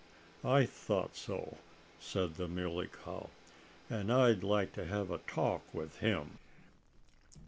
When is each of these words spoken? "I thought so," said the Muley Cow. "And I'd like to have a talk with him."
"I 0.43 0.65
thought 0.65 1.15
so," 1.15 1.57
said 1.99 2.33
the 2.33 2.47
Muley 2.47 2.87
Cow. 2.87 3.29
"And 3.87 4.11
I'd 4.11 4.41
like 4.43 4.73
to 4.73 4.85
have 4.87 5.11
a 5.11 5.19
talk 5.19 5.61
with 5.71 5.97
him." 5.99 6.39